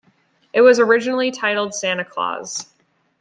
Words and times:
It 0.51 0.61
was 0.61 0.79
originally 0.79 1.29
titled 1.29 1.75
"Santa 1.75 2.03
Claus". 2.03 2.65